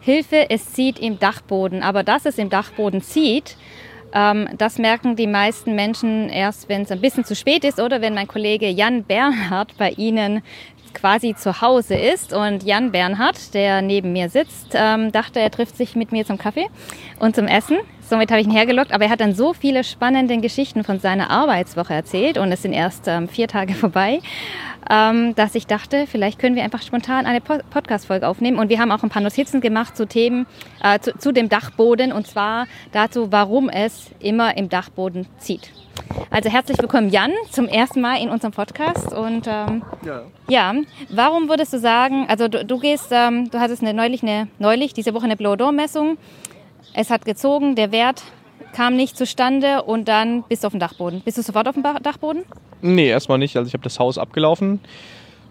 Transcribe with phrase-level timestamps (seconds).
[0.00, 1.82] Hilfe, es zieht im Dachboden.
[1.82, 3.56] Aber dass es im Dachboden zieht,
[4.12, 8.00] ähm, das merken die meisten Menschen erst, wenn es ein bisschen zu spät ist oder
[8.00, 10.42] wenn mein Kollege Jan Bernhard bei Ihnen
[10.94, 12.32] quasi zu Hause ist.
[12.32, 16.38] Und Jan Bernhard, der neben mir sitzt, ähm, dachte, er trifft sich mit mir zum
[16.38, 16.68] Kaffee
[17.18, 17.78] und zum Essen.
[18.08, 18.92] Somit habe ich ihn hergelockt.
[18.92, 22.72] Aber er hat dann so viele spannende Geschichten von seiner Arbeitswoche erzählt und es sind
[22.72, 24.20] erst ähm, vier Tage vorbei,
[24.90, 28.58] ähm, dass ich dachte, vielleicht können wir einfach spontan eine po Podcast-Folge aufnehmen.
[28.58, 30.46] Und wir haben auch ein paar Notizen gemacht zu Themen,
[30.82, 35.70] äh, zu, zu dem Dachboden und zwar dazu, warum es immer im Dachboden zieht.
[36.30, 39.12] Also herzlich willkommen, Jan, zum ersten Mal in unserem Podcast.
[39.12, 40.22] Und ähm, ja.
[40.48, 40.74] ja,
[41.10, 44.94] warum würdest du sagen, also du, du gehst, ähm, du hattest eine, neulich, eine, neulich
[44.94, 46.16] diese Woche eine Blow-Door-Messung.
[47.00, 48.24] Es hat gezogen, der Wert
[48.72, 51.20] kam nicht zustande und dann bist du auf dem Dachboden.
[51.20, 52.42] Bist du sofort auf dem Dachboden?
[52.82, 53.56] Nee, erstmal nicht.
[53.56, 54.80] Also ich habe das Haus abgelaufen.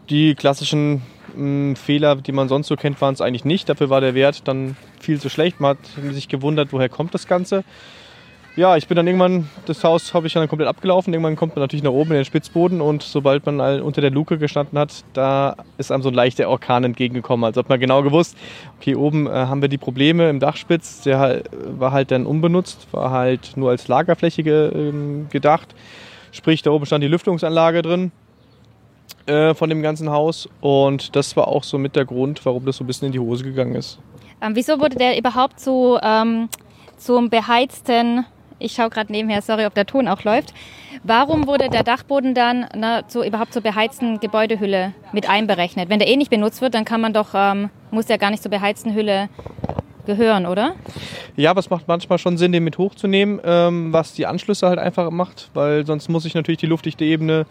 [0.09, 3.69] Die klassischen mh, hm, Fehler, die man sonst so kennt, waren es eigentlich nicht.
[3.69, 5.61] Dafür war der Wert dann viel zu schlecht.
[5.61, 7.63] Man hat sich gewundert, woher kommt das Ganze
[8.57, 11.13] ja, ich bin dann irgendwann, das Haus habe ich dann komplett abgelaufen.
[11.13, 14.39] Irgendwann kommt man natürlich nach oben in den Spitzboden und sobald man unter der Luke
[14.39, 17.45] gestanden hat, da ist einem so ein leichter Orkan entgegengekommen.
[17.45, 18.35] Also hat man genau gewusst,
[18.79, 21.01] okay, oben äh, haben wir die Probleme im Dachspitz.
[21.01, 24.93] Der war halt dann unbenutzt, war halt nur als Lagerfläche ge, äh,
[25.29, 25.75] gedacht.
[26.31, 28.11] Sprich, da oben stand die Lüftungsanlage drin
[29.27, 32.77] äh, von dem ganzen Haus und das war auch so mit der Grund, warum das
[32.77, 33.99] so ein bisschen in die Hose gegangen ist.
[34.41, 36.49] Ähm, wieso wurde der überhaupt so ähm,
[36.97, 38.25] zum beheizten
[38.59, 40.53] ich schaue gerade nebenher, sorry, ob der Ton auch läuft.
[41.03, 45.89] Warum wurde der Dachboden dann na, zu, überhaupt zur beheizten Gebäudehülle mit einberechnet?
[45.89, 48.41] Wenn der eh nicht benutzt wird, dann kann man doch, ähm, muss der gar nicht
[48.41, 49.29] zur beheizten Hülle
[50.05, 50.73] gehören, oder?
[51.35, 55.11] Ja, was macht manchmal schon Sinn, den mit hochzunehmen, ähm, was die Anschlüsse halt einfach
[55.11, 57.45] macht, weil sonst muss ich natürlich die luftdichte Ebene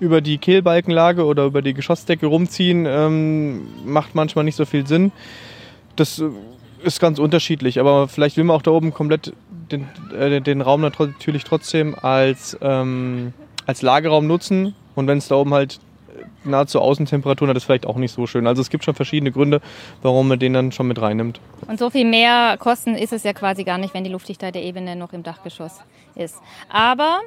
[0.00, 5.12] über die Kehlbalkenlage oder über die Geschossdecke rumziehen, ähm, macht manchmal nicht so viel Sinn.
[5.96, 6.28] Das äh,
[6.82, 9.32] ist ganz unterschiedlich, aber vielleicht will man auch da oben komplett
[9.70, 13.32] den, äh, den Raum natürlich trotzdem als, ähm,
[13.66, 14.74] als Lagerraum nutzen.
[14.94, 15.78] Und wenn es da oben halt
[16.44, 18.46] nahezu Außentemperaturen hat, ist vielleicht auch nicht so schön.
[18.46, 19.60] Also es gibt schon verschiedene Gründe,
[20.02, 21.40] warum man den dann schon mit reinnimmt.
[21.66, 24.62] Und so viel mehr Kosten ist es ja quasi gar nicht, wenn die Luftdichtheit der
[24.62, 25.80] Ebene noch im Dachgeschoss
[26.14, 26.36] ist.
[26.68, 27.20] Aber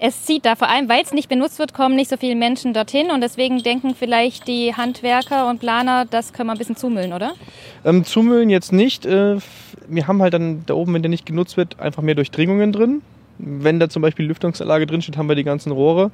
[0.00, 2.72] es zieht da, vor allem weil es nicht benutzt wird, kommen nicht so viele Menschen
[2.72, 7.12] dorthin und deswegen denken vielleicht die Handwerker und Planer, das können wir ein bisschen zumüllen,
[7.12, 7.34] oder?
[7.84, 9.04] Ähm, zumüllen jetzt nicht.
[9.04, 9.36] Äh,
[9.88, 13.02] wir haben halt dann da oben, wenn der nicht genutzt wird, einfach mehr Durchdringungen drin.
[13.38, 16.10] Wenn da zum Beispiel Lüftungsanlage drin steht, haben wir die ganzen Rohre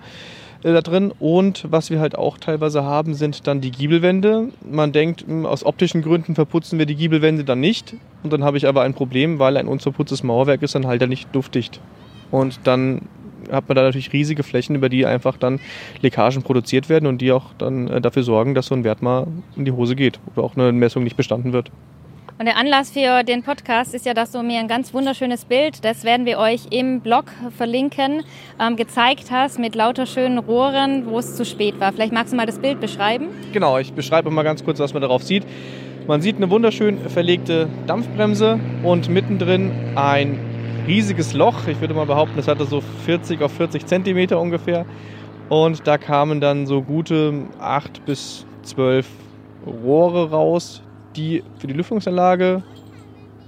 [0.65, 1.13] äh, da drin.
[1.21, 4.49] Und was wir halt auch teilweise haben, sind dann die Giebelwände.
[4.69, 7.95] Man denkt, hm, aus optischen Gründen verputzen wir die Giebelwände dann nicht.
[8.25, 11.29] Und dann habe ich aber ein Problem, weil ein unverputztes Mauerwerk ist dann halt nicht
[11.33, 11.81] duftdicht.
[12.33, 13.03] Und dann
[13.51, 15.61] hat man da natürlich riesige Flächen, über die einfach dann
[16.01, 19.27] Leckagen produziert werden und die auch dann äh, dafür sorgen, dass so ein Wert mal
[19.57, 21.71] in die Hose geht oder auch eine Messung nicht bestanden wird.
[22.39, 25.83] Und der Anlass für den Podcast ist ja, dass du mir ein ganz wunderschönes Bild,
[25.87, 27.25] das werden wir euch im Blog
[27.57, 28.25] verlinken,
[28.61, 31.95] ähm, gezeigt hast mit lauter schönen Rohren, wo es zu spät war.
[31.95, 33.29] Vielleicht magst du mal das Bild beschreiben?
[33.55, 35.45] Genau, ich beschreibe mal ganz kurz, was man darauf sieht.
[36.07, 40.39] Man sieht eine wunderschön verlegte Dampfbremse und mittendrin ein
[40.87, 41.67] riesiges Loch.
[41.67, 44.87] Ich würde mal behaupten, es hatte so 40 auf 40 Zentimeter ungefähr.
[45.49, 49.07] Und da kamen dann so gute 8 bis 12
[49.67, 50.83] Rohre raus,
[51.17, 52.63] die für die Lüftungsanlage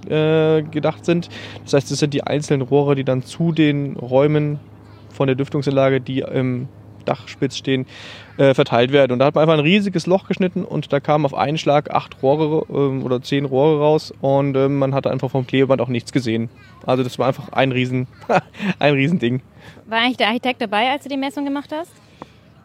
[0.07, 1.29] äh, gedacht sind.
[1.63, 4.59] Das heißt, es sind die einzelnen Rohre, die dann zu den Räumen
[5.09, 6.67] von der Lüftungsanlage, die im
[7.09, 7.85] Dachspitz stehen,
[8.37, 9.13] äh, verteilt werden.
[9.13, 11.91] Und da hat man einfach ein riesiges Loch geschnitten und da kamen auf einen Schlag
[11.91, 15.89] acht Rohre äh, oder zehn Rohre raus und äh, man hat einfach vom Klebeband auch
[15.89, 16.49] nichts gesehen.
[16.85, 18.07] Also das war einfach ein riesen,
[18.79, 19.41] ein riesen.
[19.87, 21.91] War eigentlich der Architekt dabei, als du die Messung gemacht hast?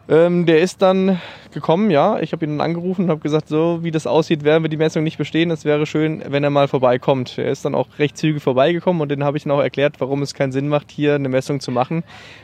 [0.07, 1.19] Ähm, der ist dann
[1.51, 2.19] gekommen, ja.
[2.19, 4.77] Ich habe ihn dann angerufen und habe gesagt, so wie das aussieht, werden wir die
[4.77, 5.49] Messung nicht bestehen.
[5.49, 7.37] Es wäre schön, wenn er mal vorbeikommt.
[7.39, 10.21] Er ist dann auch recht zügig vorbeigekommen und den habe ich dann auch erklärt, warum
[10.21, 12.03] es keinen Sinn macht, hier eine Messung zu machen.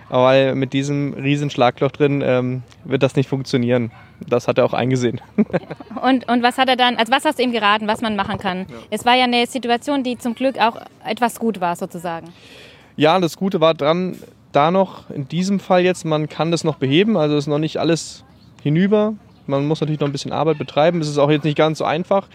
[0.10, 3.92] Weil mit diesem riesen Schlagloch drin ähm, wird das nicht funktionieren.
[4.28, 5.22] Das hat er auch eingesehen.
[6.02, 8.40] und, und was hat er dann, also was hast du ihm geraten, was man machen
[8.40, 8.60] kann?
[8.70, 8.76] Ja.
[8.90, 12.30] Es war ja eine Situation, die zum Glück auch etwas gut war, sozusagen.
[12.96, 14.18] Ja, das Gute war dran,
[14.52, 17.78] da noch in diesem Fall jetzt, man kann das noch beheben, also ist noch nicht
[17.78, 18.24] alles
[18.62, 19.14] hinüber.
[19.48, 21.02] Man muss natürlich noch ein bisschen Arbeit betreiben.
[21.02, 22.28] Es ist auch jetzt nicht ganz so einfach.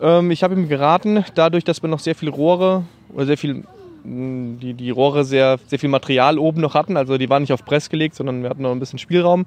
[0.00, 2.84] Ähm, ich habe ihm geraten, dadurch, dass wir noch sehr viel Rohre
[3.14, 3.64] oder sehr viel
[4.04, 7.52] mm, die, die Rohre sehr, sehr viel Material oben noch hatten, also die waren nicht
[7.52, 9.46] auf Press gelegt, sondern wir hatten noch ein bisschen Spielraum,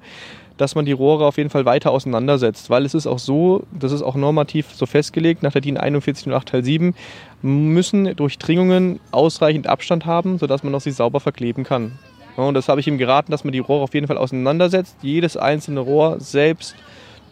[0.56, 2.70] dass man die Rohre auf jeden Fall weiter auseinandersetzt.
[2.70, 6.48] Weil es ist auch so, das ist auch normativ so festgelegt, nach der DIN 4108
[6.48, 6.94] Teil 7,
[7.42, 11.98] müssen Durchdringungen ausreichend Abstand haben, sodass man noch sie sauber verkleben kann.
[12.36, 15.36] Und das habe ich ihm geraten, dass man die Rohre auf jeden Fall auseinandersetzt, jedes
[15.36, 16.74] einzelne Rohr selbst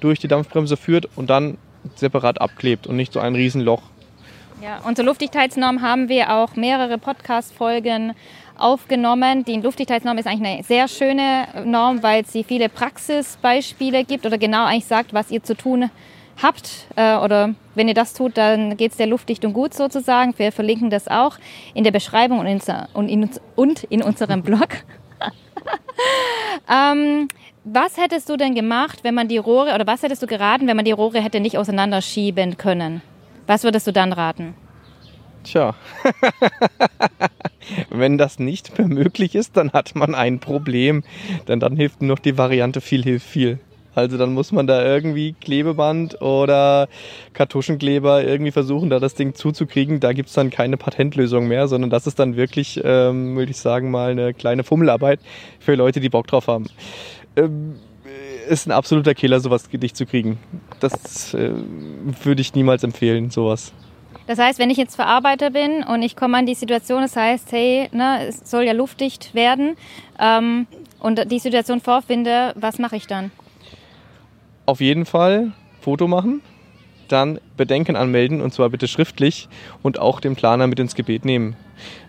[0.00, 1.58] durch die Dampfbremse führt und dann
[1.94, 3.82] separat abklebt und nicht so ein Riesenloch.
[4.62, 8.14] Ja, und zur Luftdichtheitsnorm haben wir auch mehrere Podcast-Folgen
[8.58, 9.44] aufgenommen.
[9.44, 14.64] Die Luftdichtheitsnorm ist eigentlich eine sehr schöne Norm, weil sie viele Praxisbeispiele gibt oder genau
[14.64, 15.90] eigentlich sagt, was ihr zu tun
[16.42, 16.86] habt.
[16.96, 20.34] Äh, oder wenn ihr das tut, dann geht es der Luftdichtung gut sozusagen.
[20.36, 21.38] Wir verlinken das auch
[21.74, 24.68] in der Beschreibung und in, und in, unserem Blog.
[26.70, 27.28] ähm,
[27.64, 30.76] was hättest du denn gemacht, wenn man die Rohre, oder was hättest du geraten, wenn
[30.76, 33.00] man die Rohre hätte nicht auseinanderschieben können?
[33.46, 34.54] Was würdest du dann raten?
[35.44, 35.74] Tja,
[37.90, 41.02] wenn das nicht mehr möglich ist, dann hat man ein Problem.
[41.48, 43.58] Denn dann hilft nur noch die Variante viel hilft viel.
[43.94, 46.88] Also dann muss man da irgendwie Klebeband oder
[47.32, 50.00] Kartuschenkleber irgendwie versuchen, da das Ding zuzukriegen.
[50.00, 53.58] Da gibt es dann keine Patentlösung mehr, sondern das ist dann wirklich, ähm, würde ich
[53.58, 55.20] sagen, mal eine kleine Fummelarbeit
[55.60, 56.66] für Leute, die Bock drauf haben.
[57.36, 57.76] Ähm,
[58.48, 60.38] ist ein absoluter Killer, sowas Gedicht zu kriegen.
[60.80, 61.52] Das äh,
[62.22, 63.72] würde ich niemals empfehlen, sowas.
[64.26, 67.52] Das heißt, wenn ich jetzt Verarbeiter bin und ich komme an die Situation, das heißt,
[67.52, 69.76] hey, ne, es soll ja luftdicht werden
[70.18, 70.66] ähm,
[71.00, 73.30] und die Situation vorfinde, was mache ich dann?
[74.66, 76.40] Auf jeden Fall Foto machen,
[77.08, 79.48] dann Bedenken anmelden und zwar bitte schriftlich
[79.82, 81.56] und auch den Planer mit ins Gebet nehmen.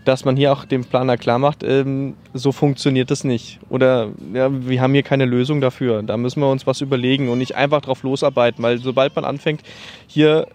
[0.05, 3.59] Dass man hier auch dem Planer klar macht, ähm, so funktioniert das nicht.
[3.69, 6.03] Oder ja, wir haben hier keine Lösung dafür.
[6.03, 9.61] Da müssen wir uns was überlegen und nicht einfach drauf losarbeiten, weil sobald man anfängt,
[10.07, 10.47] hier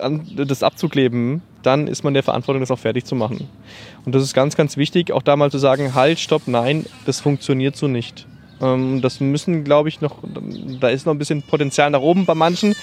[0.00, 3.48] an, das abzukleben, dann ist man der Verantwortung, das auch fertig zu machen.
[4.04, 7.20] Und das ist ganz, ganz wichtig, auch da mal zu sagen, halt, stopp, nein, das
[7.20, 8.26] funktioniert so nicht.
[8.60, 10.18] Ähm, das müssen, glaube ich, noch,
[10.80, 12.74] da ist noch ein bisschen Potenzial nach oben bei manchen,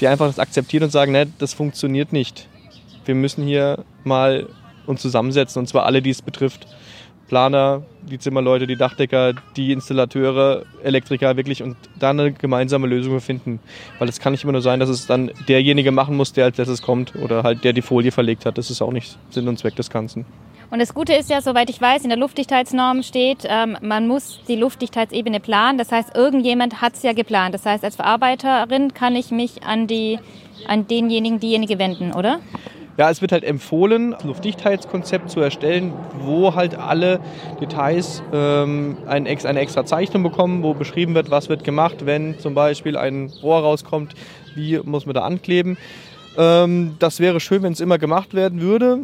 [0.00, 2.48] die einfach das akzeptieren und sagen, ne, das funktioniert nicht.
[3.04, 4.48] Wir müssen hier mal
[4.86, 6.66] uns zusammensetzen und zwar alle, die es betrifft.
[7.28, 13.60] Planer, die Zimmerleute, die Dachdecker, die Installateure, Elektriker wirklich und da eine gemeinsame Lösung finden.
[13.98, 16.58] Weil es kann nicht immer nur sein, dass es dann derjenige machen muss, der als
[16.58, 18.58] letztes kommt oder halt der die Folie verlegt hat.
[18.58, 20.24] Das ist auch nicht Sinn und Zweck des Ganzen.
[20.70, 24.40] Und das Gute ist ja, soweit ich weiß, in der Luftdichtheitsnorm steht, ähm, man muss
[24.48, 25.78] die Luftdichtheitsebene planen.
[25.78, 27.54] Das heißt, irgendjemand hat es ja geplant.
[27.54, 30.18] Das heißt, als Verarbeiterin kann ich mich an, die,
[30.66, 32.40] an denjenigen, diejenige wenden, oder?
[32.96, 37.18] Ja, es wird halt empfohlen, ein Luftdichtheitskonzept zu erstellen, wo halt alle
[37.60, 42.54] Details ähm, ein, eine extra Zeichnung bekommen, wo beschrieben wird, was wird gemacht, wenn zum
[42.54, 44.14] Beispiel ein Rohr rauskommt,
[44.54, 45.76] wie muss man da ankleben.
[46.38, 49.00] Ähm, das wäre schön, wenn es immer gemacht werden würde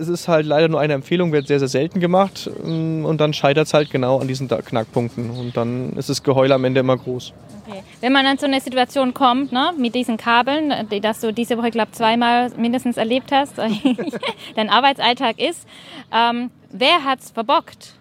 [0.00, 3.32] es ist halt leider nur eine Empfehlung, wird sehr, sehr selten gemacht mm, und dann
[3.32, 6.96] scheitert es halt genau an diesen Knackpunkten und dann ist das Geheul am Ende immer
[6.96, 7.32] groß.
[7.68, 7.82] Okay.
[8.00, 11.58] Wenn man an so eine Situation kommt, ne, mit diesen Kabeln, die dass du diese
[11.58, 13.58] Woche, glaube zweimal mindestens erlebt hast,
[14.56, 15.66] dein Arbeitsalltag ist,
[16.12, 17.94] ähm, wer es verbockt?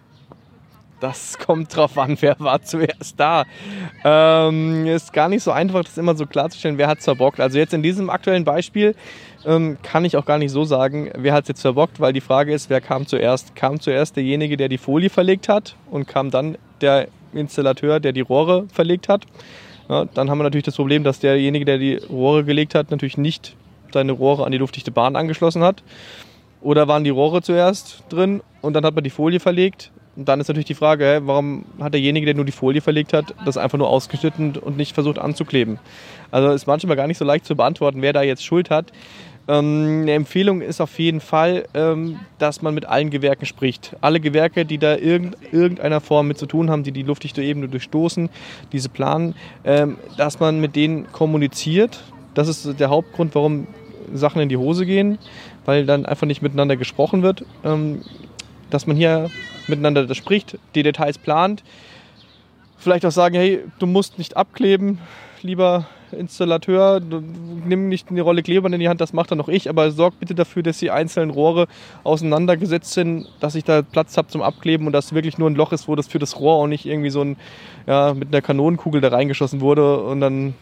[1.00, 3.46] Das kommt drauf an, wer war zuerst da.
[4.04, 7.40] Ähm, ist gar nicht so einfach, das immer so klarzustellen, wer hat es verbockt.
[7.40, 8.96] Also jetzt in diesem aktuellen Beispiel
[9.46, 12.22] ähm, kann ich auch gar nicht so sagen, wer hat es jetzt verbockt, weil die
[12.22, 13.56] Frage ist, wer kam zuerst?
[13.56, 18.22] Kam zuerst derjenige, der die Folie verlegt hat und kam dann der Installateur, der die
[18.22, 19.26] Rohre verlegt hat?
[19.88, 23.18] Ja, dann haben wir natürlich das Problem, dass derjenige, der die Rohre gelegt hat, natürlich
[23.18, 23.56] nicht
[23.92, 25.84] seine Rohre an die luftdichte Bahn angeschlossen hat.
[26.62, 30.42] Oder waren die Rohre zuerst drin und dann hat man die Folie verlegt und dann
[30.42, 33.78] ist natürlich die Frage, warum hat derjenige, der nur die Folie verlegt hat, das einfach
[33.78, 35.80] nur ausgeschnitten und nicht versucht anzukleben?
[36.30, 38.92] Also ist manchmal gar nicht so leicht zu beantworten, wer da jetzt Schuld hat.
[39.50, 43.96] Ähm, eine Empfehlung ist auf jeden Fall, ähm, dass man mit allen Gewerken spricht.
[44.00, 47.68] Alle Gewerke, die da irgend, irgendeiner Form mit zu tun haben, die die luftdichte Ebene
[47.68, 48.30] durchstoßen,
[48.72, 49.34] diese planen,
[49.66, 52.04] ähm, dass man mit denen kommuniziert.
[52.36, 53.66] Das ist der Hauptgrund, warum
[54.14, 55.18] Sachen in die Hose gehen,
[55.66, 57.44] weil dann einfach nicht miteinander gesprochen wird.
[57.64, 58.04] Ähm,
[58.70, 59.32] dass man hier
[59.68, 61.64] miteinander spricht, die Details plant.
[62.78, 65.00] Vielleicht auch sagen, hey, du musst nicht abkleben,
[65.44, 69.70] lieber Installateur, nimm nicht eine Rolle Kleber in die Hand, das macht dann noch ich,
[69.70, 71.68] aber sorg bitte dafür, dass die einzelnen Rohre
[72.04, 75.72] auseinandergesetzt sind, dass ich da Platz habe zum Abkleben und dass wirklich nur ein Loch
[75.72, 77.38] ist, wo das für das Rohr und nicht irgendwie so ein,
[77.88, 80.56] ja, mit einer Kanonenkugel da reingeschossen wurde und dann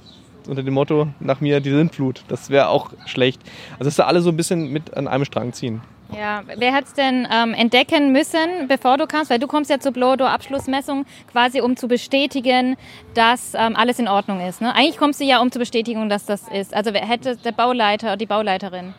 [0.48, 2.24] unter dem Motto, nach mir die Sintflut.
[2.28, 3.42] Das wäre auch schlecht.
[3.74, 5.82] Also, dass da alle so ein bisschen mit an einem Strang ziehen.
[6.16, 9.30] Ja, wer hat es denn ähm, entdecken müssen, bevor du kamst?
[9.30, 12.78] Weil du kommst ja zur Blodo-Abschlussmessung quasi, um zu bestätigen,
[13.14, 14.62] dass ähm, alles in Ordnung ist.
[14.62, 14.74] Ne?
[14.74, 16.74] Eigentlich kommst du ja, um zu bestätigen, dass das ist.
[16.74, 18.94] Also wer hätte der Bauleiter, oder die Bauleiterin?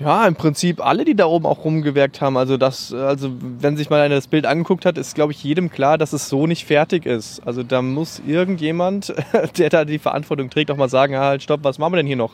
[0.00, 2.36] Ja, im Prinzip alle, die da oben auch rumgewerkt haben.
[2.36, 5.70] Also, das, also wenn sich mal einer das Bild angeguckt hat, ist, glaube ich, jedem
[5.70, 7.40] klar, dass es so nicht fertig ist.
[7.46, 9.14] Also da muss irgendjemand,
[9.58, 12.16] der da die Verantwortung trägt, auch mal sagen, halt, stopp, was machen wir denn hier
[12.16, 12.32] noch?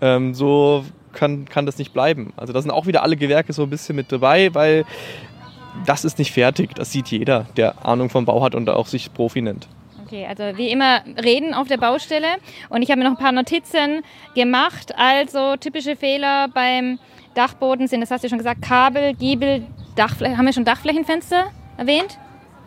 [0.00, 0.84] Ähm, so
[1.18, 2.32] kann, kann das nicht bleiben.
[2.36, 4.84] Also da sind auch wieder alle Gewerke so ein bisschen mit dabei, weil
[5.84, 6.74] das ist nicht fertig.
[6.74, 9.68] Das sieht jeder, der Ahnung vom Bau hat und auch sich Profi nennt.
[10.06, 12.28] Okay, also wie immer reden auf der Baustelle
[12.70, 14.02] und ich habe mir noch ein paar Notizen
[14.34, 14.94] gemacht.
[14.96, 16.98] Also typische Fehler beim
[17.34, 20.38] Dachboden sind, das hast du schon gesagt, Kabel, Giebel, Dachfläche.
[20.38, 22.18] Haben wir schon Dachflächenfenster erwähnt?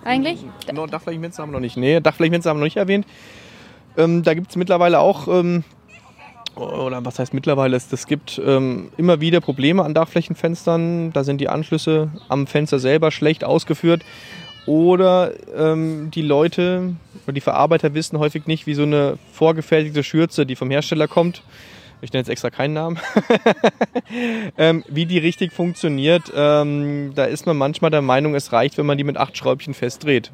[0.04, 0.44] Eigentlich?
[0.72, 1.78] No, Dachflächenfenster haben wir noch nicht.
[1.78, 3.08] Nee, Dachflächenfenster haben wir noch nicht erwähnt.
[3.98, 5.64] Ähm, da gibt es mittlerweile auch, ähm,
[6.62, 11.12] oder was heißt mittlerweile, es, es gibt ähm, immer wieder Probleme an Dachflächenfenstern.
[11.14, 14.04] Da sind die Anschlüsse am Fenster selber schlecht ausgeführt.
[14.66, 20.46] Oder ähm, die Leute oder die Verarbeiter wissen häufig nicht, wie so eine vorgefertigte Schürze,
[20.46, 21.42] die vom Hersteller kommt,
[22.02, 23.00] ich nenne jetzt extra keinen Namen,
[24.58, 26.32] ähm, wie die richtig funktioniert.
[26.36, 29.74] Ähm, da ist man manchmal der Meinung, es reicht, wenn man die mit acht Schräubchen
[29.74, 30.32] festdreht.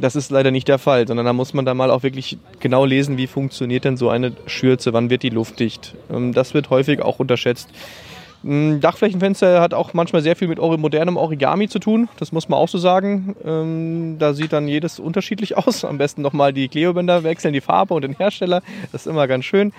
[0.00, 2.84] Das ist leider nicht der Fall, sondern da muss man da mal auch wirklich genau
[2.84, 5.94] lesen, wie funktioniert denn so eine Schürze, wann wird die luftdicht.
[6.10, 7.68] Ähm, das wird häufig auch unterschätzt.
[8.44, 12.58] Ein Dachflächenfenster hat auch manchmal sehr viel mit modernem Origami zu tun, das muss man
[12.58, 13.34] auch so sagen.
[13.42, 15.84] Ähm, da sieht dann jedes unterschiedlich aus.
[15.84, 18.62] Am besten nochmal die Kleobänder wechseln, die Farbe und den Hersteller.
[18.92, 19.72] Das ist immer ganz schön.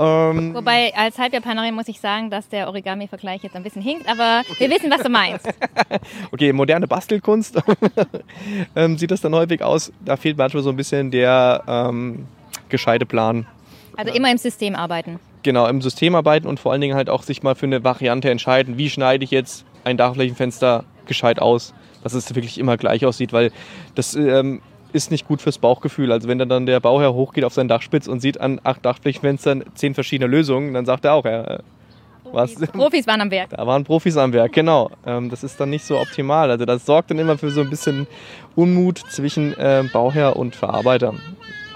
[0.00, 4.42] Ähm, Wobei, als Halbjapanerin muss ich sagen, dass der Origami-Vergleich jetzt ein bisschen hinkt, aber
[4.48, 4.68] okay.
[4.68, 5.48] wir wissen, was du meinst.
[6.32, 7.60] okay, moderne Bastelkunst
[8.76, 9.92] ähm, sieht das dann häufig aus.
[10.04, 12.26] Da fehlt manchmal so ein bisschen der ähm,
[12.68, 13.46] gescheite Plan.
[13.96, 15.18] Also immer im System arbeiten.
[15.42, 18.30] Genau, im System arbeiten und vor allen Dingen halt auch sich mal für eine Variante
[18.30, 18.78] entscheiden.
[18.78, 21.74] Wie schneide ich jetzt ein Dachflächenfenster gescheit aus,
[22.04, 23.50] dass es wirklich immer gleich aussieht, weil
[23.96, 24.60] das ähm,
[24.92, 26.12] ist nicht gut fürs Bauchgefühl.
[26.12, 29.94] Also wenn dann der Bauherr hochgeht auf seinen Dachspitz und sieht an acht Dachflächenfenstern zehn
[29.94, 31.60] verschiedene Lösungen, dann sagt er auch, ja,
[32.32, 32.54] was?
[32.54, 33.50] Profis waren am Werk.
[33.50, 34.90] Da waren Profis am Werk, genau.
[35.06, 36.50] Ähm, das ist dann nicht so optimal.
[36.50, 38.06] Also das sorgt dann immer für so ein bisschen
[38.54, 41.14] Unmut zwischen äh, Bauherr und Verarbeiter.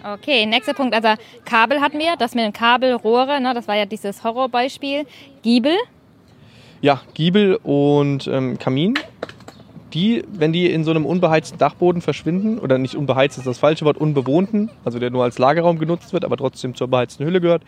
[0.04, 0.94] Okay, nächster Punkt.
[0.94, 5.06] Also Kabel hatten wir, das mit den Kabelrohre, ne, das war ja dieses Horrorbeispiel.
[5.42, 5.76] Giebel.
[6.80, 8.94] Ja, Giebel und ähm, Kamin
[9.94, 13.84] die, wenn die in so einem unbeheizten Dachboden verschwinden, oder nicht unbeheizt ist das falsche
[13.84, 17.62] Wort, unbewohnten, also der nur als Lagerraum genutzt wird, aber trotzdem zur beheizten Hülle gehört,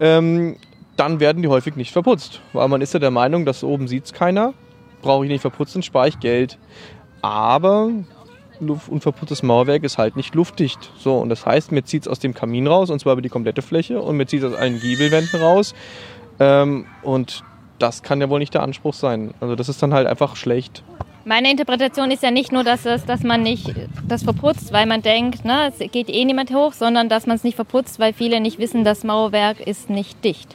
[0.00, 0.56] ähm,
[0.96, 2.40] dann werden die häufig nicht verputzt.
[2.52, 4.54] Weil man ist ja der Meinung, dass oben sieht es keiner,
[5.02, 6.58] brauche ich nicht verputzen, spare ich Geld.
[7.22, 7.90] Aber
[8.60, 10.92] unverputztes Mauerwerk ist halt nicht luftdicht.
[10.98, 13.28] So, und das heißt, mir zieht es aus dem Kamin raus, und zwar über die
[13.28, 15.74] komplette Fläche, und mir zieht es aus allen Giebelwänden raus.
[16.38, 17.42] Ähm, und
[17.78, 19.34] das kann ja wohl nicht der Anspruch sein.
[19.40, 20.84] Also das ist dann halt einfach schlecht.
[21.26, 23.74] Meine Interpretation ist ja nicht nur, dass, es, dass man nicht
[24.06, 27.44] das verputzt, weil man denkt, ne, es geht eh niemand hoch, sondern dass man es
[27.44, 30.54] nicht verputzt, weil viele nicht wissen, das Mauerwerk ist nicht dicht.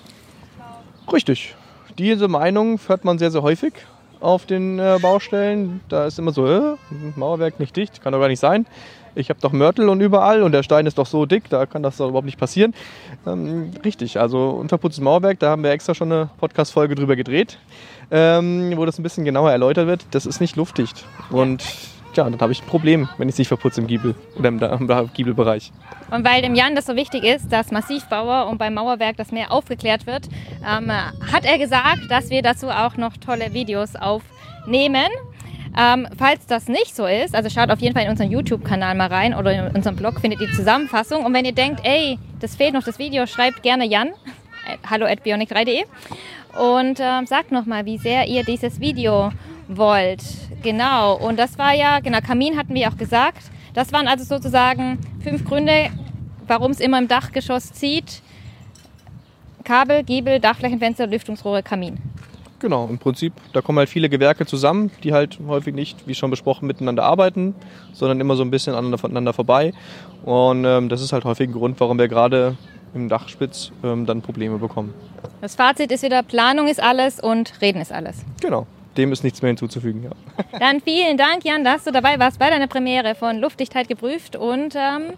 [1.12, 1.56] Richtig.
[1.98, 3.74] Diese Meinung hört man sehr, sehr häufig
[4.20, 5.82] auf den äh, Baustellen.
[5.90, 6.76] Da ist immer so, äh,
[7.16, 8.68] Mauerwerk nicht dicht, kann doch gar nicht sein.
[9.16, 11.82] Ich habe doch Mörtel und überall und der Stein ist doch so dick, da kann
[11.82, 12.76] das doch überhaupt nicht passieren.
[13.26, 17.58] Ähm, richtig, also unverputztes Mauerwerk, da haben wir extra schon eine Podcast-Folge drüber gedreht
[18.12, 20.06] ähm, wo das ein bisschen genauer erläutert wird.
[20.12, 21.06] Das ist nicht luftdicht.
[21.30, 21.64] Und
[22.16, 24.60] ja, dann habe ich ein Problem, wenn ich es nicht verputze im Giebel oder im,
[24.60, 25.72] im Giebelbereich.
[26.12, 29.52] Und weil dem Jan das so wichtig ist, dass Massivbauer und beim Mauerwerk das mehr
[29.52, 30.28] aufgeklärt wird,
[30.68, 35.08] ähm, hat er gesagt, dass wir dazu auch noch tolle Videos aufnehmen.
[35.78, 39.08] Ähm, falls das nicht so ist, also schaut auf jeden Fall in unseren YouTube-Kanal mal
[39.08, 41.24] rein oder in unserem Blog findet ihr die Zusammenfassung.
[41.24, 44.10] Und wenn ihr denkt, ey, das fehlt noch das Video, schreibt gerne Jan,
[44.90, 45.84] hallo at bionic3.de
[46.58, 49.32] und äh, sagt nochmal, wie sehr ihr dieses Video
[49.68, 50.24] wollt.
[50.64, 53.44] Genau, und das war ja, genau, Kamin hatten wir auch gesagt.
[53.74, 55.90] Das waren also sozusagen fünf Gründe,
[56.48, 58.22] warum es immer im Dachgeschoss zieht.
[59.64, 61.98] Kabel, Giebel, Dachflächenfenster, Lüftungsrohre, Kamin.
[62.60, 66.30] Genau, im Prinzip, da kommen halt viele Gewerke zusammen, die halt häufig nicht, wie schon
[66.30, 67.56] besprochen, miteinander arbeiten,
[67.94, 69.72] sondern immer so ein bisschen aneinander vorbei.
[70.26, 72.58] Und ähm, das ist halt häufig ein Grund, warum wir gerade
[72.94, 74.94] im Dachspitz ähm, dann Probleme bekommen.
[75.42, 78.24] Das Fazit ist wieder, Planung ist alles und Reden ist alles.
[78.42, 78.66] Genau,
[78.98, 80.04] dem ist nichts mehr hinzuzufügen.
[80.04, 80.12] Ja.
[80.60, 84.76] Dann vielen Dank, Jan, dass du dabei warst bei deiner Premiere von Luftdichtheit geprüft und
[84.76, 85.14] ähm,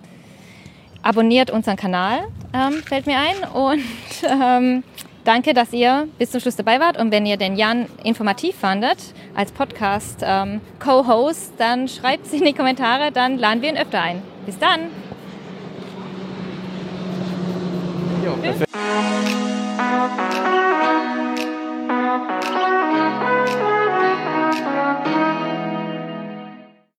[1.01, 2.19] abonniert unseren Kanal,
[2.53, 3.49] ähm, fällt mir ein.
[3.53, 3.83] Und
[4.23, 4.83] ähm,
[5.23, 6.99] danke, dass ihr bis zum Schluss dabei wart.
[6.99, 8.97] Und wenn ihr den Jan informativ fandet
[9.35, 14.21] als Podcast-Co-Host, ähm, dann schreibt es in die Kommentare, dann laden wir ihn öfter ein.
[14.45, 15.10] Bis dann!
[18.21, 18.70] Perfekt.